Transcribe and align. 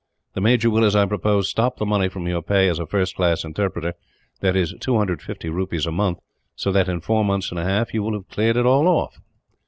The 0.33 0.41
major 0.41 0.71
will, 0.71 0.83
as 0.83 0.95
I 0.95 1.05
proposed, 1.05 1.49
stop 1.51 1.77
the 1.77 1.85
money 1.85 2.09
from 2.09 2.25
your 2.27 2.41
pay 2.41 2.67
as 2.69 2.79
a 2.79 2.87
first 2.87 3.15
class 3.15 3.43
interpreter 3.45 3.93
that 4.39 4.55
is, 4.55 4.73
two 4.79 4.97
hundred 4.97 5.19
and 5.19 5.21
fifty 5.21 5.47
rupees 5.47 5.85
a 5.85 5.91
month 5.91 6.17
so 6.55 6.71
that, 6.71 6.89
in 6.89 7.01
four 7.01 7.23
months 7.23 7.51
and 7.51 7.59
a 7.59 7.63
half, 7.65 7.93
you 7.93 8.01
will 8.01 8.13
have 8.13 8.27
cleared 8.27 8.57
it 8.57 8.65
off." 8.65 9.19